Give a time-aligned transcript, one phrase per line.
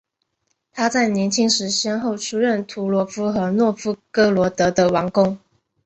[0.71, 5.37] 他在年轻时先后出任图罗夫和诺夫哥罗德的王公。